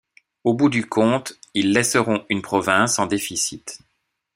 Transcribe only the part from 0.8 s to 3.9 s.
compte, ils laisseront une province en déficit.